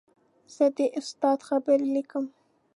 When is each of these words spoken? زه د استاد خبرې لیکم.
زه 0.55 0.65
د 0.77 0.79
استاد 0.99 1.39
خبرې 1.49 1.87
لیکم. 1.95 2.25